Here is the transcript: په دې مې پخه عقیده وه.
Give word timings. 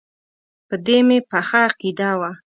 په 0.67 0.75
دې 0.85 0.97
مې 1.07 1.17
پخه 1.29 1.59
عقیده 1.67 2.11
وه. 2.19 2.31